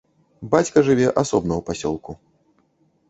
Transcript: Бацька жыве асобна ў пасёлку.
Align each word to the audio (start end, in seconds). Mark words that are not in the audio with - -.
Бацька 0.53 0.81
жыве 0.87 1.05
асобна 1.23 1.53
ў 1.57 1.61
пасёлку. 1.71 2.11